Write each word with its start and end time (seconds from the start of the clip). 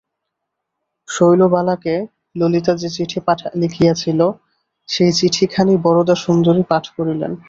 শৈলবালাকে 1.07 1.95
ললিতা 2.35 2.73
যে 2.81 2.89
চিঠি 2.89 3.19
লিখিয়াছিল 3.55 4.19
সেই 4.89 5.11
চিঠিখানি 5.19 5.73
বরদাসুন্দরী 5.85 6.63
পাঠ 6.69 6.83
করিলেন। 6.95 7.31